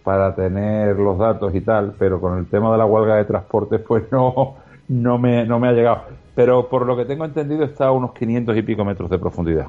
[0.04, 3.82] para tener los datos y tal, pero con el tema de la huelga de transportes,
[3.82, 4.56] pues no,
[4.88, 6.04] no, me, no me ha llegado.
[6.34, 9.68] Pero por lo que tengo entendido está a unos 500 y pico metros de profundidad.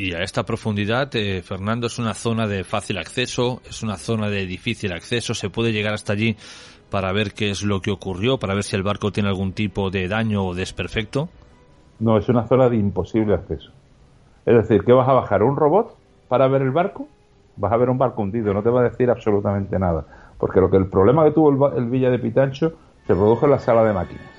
[0.00, 4.30] Y a esta profundidad, eh, Fernando, es una zona de fácil acceso, es una zona
[4.30, 6.36] de difícil acceso, se puede llegar hasta allí
[6.88, 9.90] para ver qué es lo que ocurrió, para ver si el barco tiene algún tipo
[9.90, 11.28] de daño o desperfecto.
[11.98, 13.72] No, es una zona de imposible acceso.
[14.46, 15.42] Es decir, ¿qué vas a bajar?
[15.42, 15.96] ¿Un robot
[16.28, 17.08] para ver el barco?
[17.56, 20.06] Vas a ver un barco hundido, no te va a decir absolutamente nada.
[20.38, 22.72] Porque lo que el problema que tuvo el, Villa de Pitancho
[23.04, 24.30] se produjo en la sala de máquinas.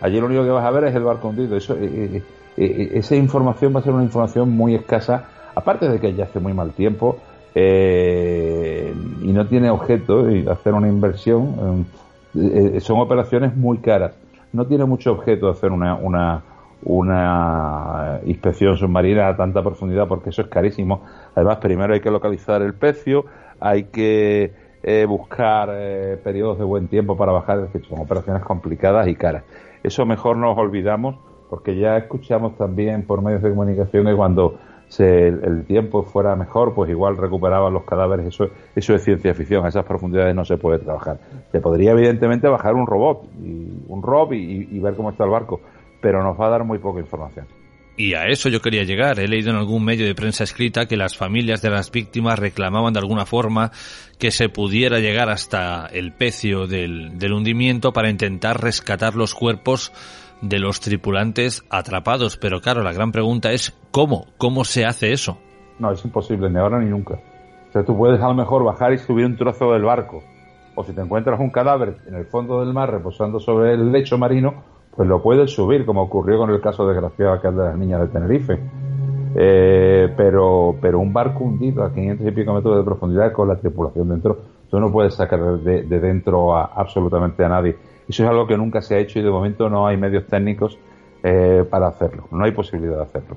[0.00, 1.58] Allí lo único que vas a ver es el barco hundido.
[1.58, 2.22] Eso, eh,
[2.56, 6.40] eh, esa información va a ser una información muy escasa, aparte de que ya hace
[6.40, 7.18] muy mal tiempo
[7.54, 11.86] eh, y no tiene objeto y hacer una inversión.
[12.34, 14.12] eh, eh, son operaciones muy caras.
[14.52, 16.42] No tiene mucho objeto hacer una, una,
[16.84, 21.02] una inspección submarina a tanta profundidad porque eso es carísimo.
[21.34, 23.24] Además, primero hay que localizar el pecio,
[23.60, 28.42] hay que eh, buscar eh, periodos de buen tiempo para bajar, es decir, son operaciones
[28.42, 29.44] complicadas y caras.
[29.82, 31.16] Eso mejor nos olvidamos
[31.52, 36.72] porque ya escuchamos también por medios de comunicación que cuando se, el, tiempo fuera mejor,
[36.74, 38.24] pues igual recuperaban los cadáveres.
[38.24, 41.20] Eso, eso es ciencia ficción, a esas profundidades no se puede trabajar.
[41.52, 45.60] Se podría evidentemente bajar un robot, y, un rob y, ver cómo está el barco,
[46.00, 47.44] pero nos va a dar muy poca información.
[47.98, 49.20] Y a eso yo quería llegar.
[49.20, 52.94] He leído en algún medio de prensa escrita que las familias de las víctimas reclamaban
[52.94, 53.72] de alguna forma
[54.18, 59.92] que se pudiera llegar hasta el pecio del hundimiento para intentar rescatar los cuerpos
[60.42, 62.36] de los tripulantes atrapados.
[62.36, 64.26] Pero claro, la gran pregunta es ¿cómo?
[64.36, 65.38] ¿Cómo se hace eso?
[65.78, 67.14] No, es imposible, ni ahora ni nunca.
[67.14, 70.22] O sea, tú puedes a lo mejor bajar y subir un trozo del barco.
[70.74, 74.18] O si te encuentras un cadáver en el fondo del mar reposando sobre el lecho
[74.18, 74.54] marino,
[74.94, 78.08] pues lo puedes subir, como ocurrió con el caso desgraciado aquel de las niñas de
[78.08, 78.60] Tenerife.
[79.34, 83.56] Eh, pero, pero un barco hundido a 500 y pico metros de profundidad con la
[83.56, 84.38] tripulación dentro,
[84.70, 87.76] tú no puedes sacar de, de dentro a absolutamente a nadie.
[88.08, 90.78] Eso es algo que nunca se ha hecho y de momento no hay medios técnicos
[91.22, 92.28] eh, para hacerlo.
[92.30, 93.36] No hay posibilidad de hacerlo.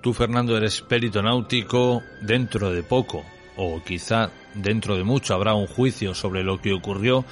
[0.00, 2.02] Tú, Fernando, eres perito náutico.
[2.20, 3.22] Dentro de poco,
[3.56, 7.24] o quizá dentro de mucho, habrá un juicio sobre lo que ocurrió.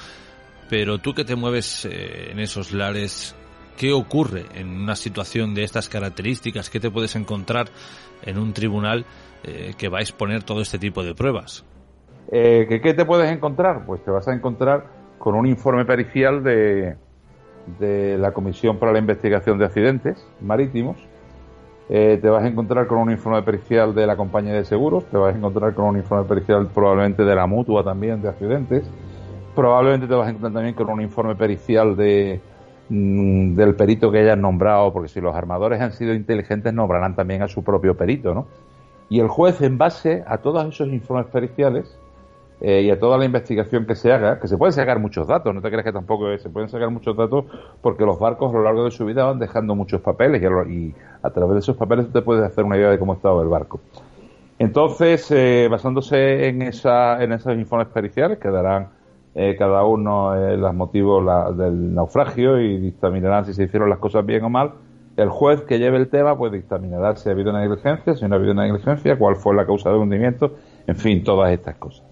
[0.71, 3.37] Pero tú que te mueves eh, en esos lares,
[3.77, 6.71] ¿qué ocurre en una situación de estas características?
[6.71, 7.67] ¿Qué te puedes encontrar
[8.23, 9.05] en un tribunal
[9.45, 11.67] eh, que va a exponer todo este tipo de pruebas?
[12.31, 13.85] Eh, ¿qué, ¿Qué te puedes encontrar?
[13.85, 16.97] Pues te vas a encontrar con un informe pericial de,
[18.19, 20.97] la Comisión para la Investigación de Accidentes Marítimos.
[21.89, 25.17] Eh, te vas a encontrar con un informe pericial de la compañía de seguros, te
[25.17, 28.83] vas a encontrar con un informe pericial probablemente de la mutua también de accidentes,
[29.55, 32.41] probablemente te vas a encontrar también con un informe pericial de,
[32.89, 37.43] mm, del perito que hayas nombrado, porque si los armadores han sido inteligentes nombrarán también
[37.43, 38.49] a su propio perito, ¿no?
[39.09, 41.97] Y el juez, en base a todos esos informes periciales,
[42.65, 45.53] eh, y a toda la investigación que se haga, que se pueden sacar muchos datos,
[45.53, 47.47] no te creas que tampoco es, se pueden sacar muchos datos
[47.81, 51.31] porque los barcos a lo largo de su vida van dejando muchos papeles y a,
[51.31, 53.81] través de esos papeles tú te puedes hacer una idea de cómo estaba el barco.
[54.61, 58.91] Entonces, eh, basándose en, esa, en esos informes periciales que darán
[59.35, 63.99] eh, cada uno eh, los motivos la- del naufragio y dictaminarán si se hicieron las
[63.99, 64.75] cosas bien o mal,
[65.17, 68.35] el juez que lleve el tema pues dictaminará si ha habido una negligencia, si no
[68.35, 70.55] ha habido una negligencia, cuál fue la causa del hundimiento,
[70.87, 72.12] en fin, todas estas cosas.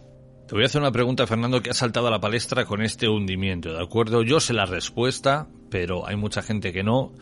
[0.51, 3.09] Te voy a hacer una pregunta, Fernando, que ha saltado a la palestra con este
[3.09, 4.25] hundimiento, ¿de acuerdo?
[4.25, 7.13] Yo sé la respuesta, pero hay mucha gente que no,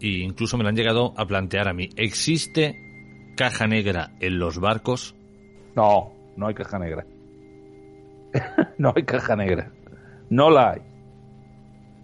[0.00, 1.90] e incluso me la han llegado a plantear a mí.
[1.96, 5.14] ¿Existe caja negra en los barcos?
[5.76, 7.04] No, no hay caja negra.
[8.78, 9.70] no hay caja negra.
[10.30, 10.80] No la hay.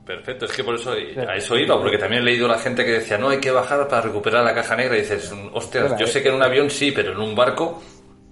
[0.04, 2.90] Perfecto, es que por eso a eso iba, porque también he leído la gente que
[2.90, 6.22] decía, no, hay que bajar para recuperar la caja negra, y dices, hostias, yo sé
[6.22, 7.82] que en un avión sí, pero en un barco...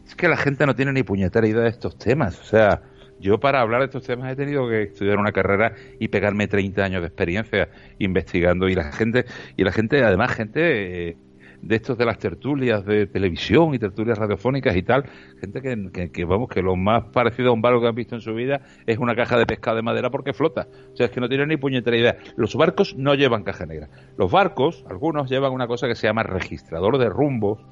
[0.07, 2.39] Es que la gente no tiene ni puñetera idea de estos temas.
[2.41, 2.83] O sea,
[3.21, 6.85] yo para hablar de estos temas he tenido que estudiar una carrera y pegarme 30
[6.85, 7.69] años de experiencia
[7.99, 9.25] investigando y la gente
[9.57, 11.17] y la gente además gente eh,
[11.63, 15.05] de estos de las tertulias de televisión y tertulias radiofónicas y tal,
[15.41, 18.21] gente que, que, vamos, que lo más parecido a un barco que han visto en
[18.21, 20.69] su vida es una caja de pescado de madera porque flota.
[20.93, 22.17] O sea, es que no tienen ni puñetera idea.
[22.37, 23.89] Los barcos no llevan caja negra.
[24.19, 27.65] Los barcos, algunos llevan una cosa que se llama registrador de rumbos,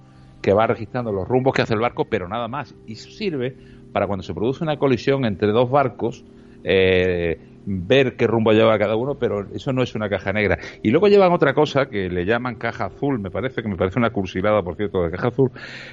[0.43, 2.75] que va registrando los rumbos que hace el barco, pero nada más.
[2.87, 3.57] Y sirve
[3.93, 6.25] para cuando se produce una colisión entre dos barcos,
[6.65, 10.59] eh, ver qué rumbo lleva cada uno, pero eso no es una caja negra.
[10.83, 13.99] Y luego llevan otra cosa que le llaman caja azul, me parece que me parece
[13.99, 15.51] una cursilada, por cierto, de caja azul,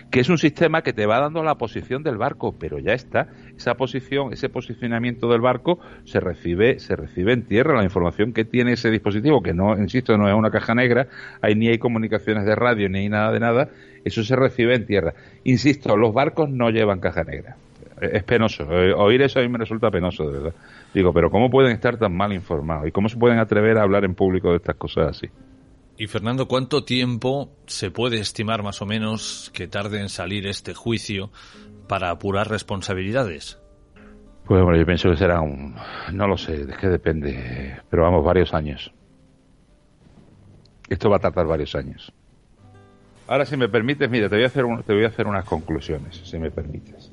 [0.10, 3.28] que es un sistema que te va dando la posición del barco, pero ya está.
[3.56, 7.78] Esa posición, ese posicionamiento del barco se recibe, se recibe en tierra.
[7.78, 11.08] La información que tiene ese dispositivo, que no, insisto, no es una caja negra,
[11.42, 13.70] ahí ni hay comunicaciones de radio ni hay nada de nada,
[14.04, 15.14] eso se recibe en tierra.
[15.44, 17.56] Insisto, los barcos no llevan caja negra
[18.02, 18.64] es penoso.
[18.72, 20.54] Eh, oír eso a mí me resulta penoso, de verdad.
[20.94, 22.88] Digo, pero ¿cómo pueden estar tan mal informados?
[22.88, 25.28] ¿Y cómo se pueden atrever a hablar en público de estas cosas así?
[25.98, 30.74] Y Fernando, ¿cuánto tiempo se puede estimar más o menos que tarde en salir este
[30.74, 31.30] juicio
[31.88, 33.60] para apurar responsabilidades?
[34.46, 35.76] Pues bueno, yo pienso que será un...
[36.14, 38.92] No lo sé, es que depende, pero vamos, varios años.
[40.88, 42.12] Esto va a tardar varios años.
[43.30, 46.16] Ahora, si me permites, mira, te voy a hacer, te voy a hacer unas conclusiones,
[46.16, 47.12] si me permites.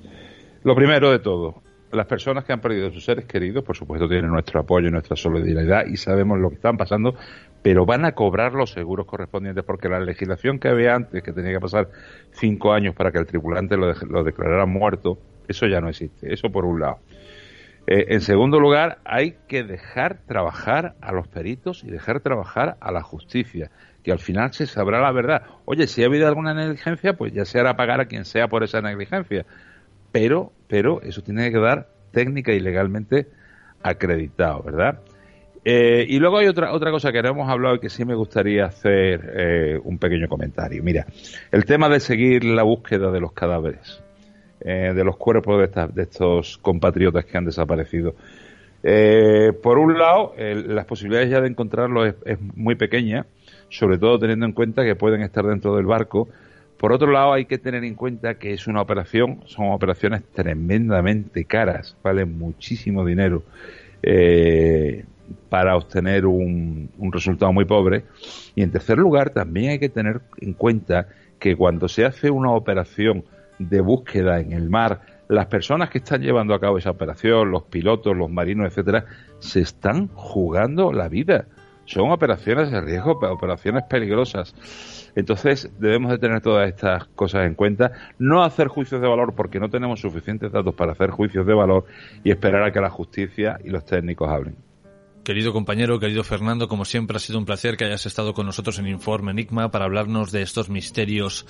[0.64, 1.62] Lo primero de todo,
[1.92, 4.90] las personas que han perdido a sus seres queridos, por supuesto, tienen nuestro apoyo y
[4.90, 7.16] nuestra solidaridad y sabemos lo que están pasando,
[7.60, 11.52] pero van a cobrar los seguros correspondientes porque la legislación que había antes, que tenía
[11.52, 11.90] que pasar
[12.30, 16.32] cinco años para que el tripulante lo, lo declarara muerto, eso ya no existe.
[16.32, 17.00] Eso por un lado.
[17.86, 22.90] Eh, en segundo lugar, hay que dejar trabajar a los peritos y dejar trabajar a
[22.90, 23.70] la justicia,
[24.06, 25.42] que al final se sabrá la verdad.
[25.66, 28.64] Oye, si ha habido alguna negligencia, pues ya se hará pagar a quien sea por
[28.64, 29.44] esa negligencia
[30.16, 33.26] pero, pero eso tiene que quedar técnica y legalmente
[33.82, 35.00] acreditado, ¿verdad?
[35.62, 38.14] Eh, y luego hay otra, otra cosa que no hemos hablado y que sí me
[38.14, 40.82] gustaría hacer eh, un pequeño comentario.
[40.82, 41.04] Mira,
[41.52, 44.02] el tema de seguir la búsqueda de los cadáveres,
[44.60, 48.14] eh, de los cuerpos de, de, estos compatriotas que han desaparecido.
[49.62, 53.26] por un lado, las posibilidades ya de encontrarlos es, es muy pequeña,
[53.76, 56.28] sobre todo teniendo en cuenta que pueden estar dentro del barco
[56.78, 61.44] por otro lado, hay que tener en cuenta que es una operación, son operaciones tremendamente
[61.46, 63.44] caras, valen muchísimo dinero
[64.02, 65.04] eh,
[65.48, 68.04] para obtener un, un resultado muy pobre.
[68.54, 71.08] Y en tercer lugar, también hay que tener en cuenta
[71.38, 73.24] que cuando se hace una operación
[73.58, 77.64] de búsqueda en el mar, las personas que están llevando a cabo esa operación, los
[77.64, 79.06] pilotos, los marinos, etcétera,
[79.38, 81.46] se están jugando la vida.
[81.86, 84.54] Son operaciones de riesgo, operaciones peligrosas.
[85.14, 89.58] Entonces debemos de tener todas estas cosas en cuenta, no hacer juicios de valor porque
[89.58, 91.86] no tenemos suficientes datos para hacer juicios de valor
[92.22, 94.56] y esperar a que la justicia y los técnicos hablen.
[95.26, 98.78] Querido compañero, querido Fernando, como siempre ha sido un placer que hayas estado con nosotros
[98.78, 101.46] en Informe Enigma para hablarnos de estos misterios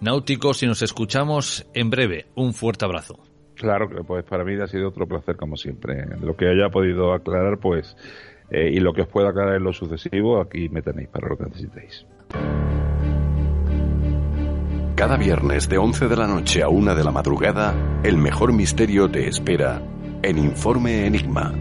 [0.00, 2.26] náuticos y nos escuchamos en breve.
[2.36, 3.18] Un fuerte abrazo.
[3.56, 6.04] Claro, pues para mí ha sido otro placer como siempre.
[6.20, 7.96] Lo que haya podido aclarar, pues,
[8.50, 11.36] eh, y lo que os pueda aclarar en lo sucesivo, aquí me tenéis para lo
[11.36, 12.06] que necesitéis.
[14.94, 19.10] Cada viernes de 11 de la noche a 1 de la madrugada, el mejor misterio
[19.10, 19.82] te espera
[20.22, 21.52] en Informe Enigma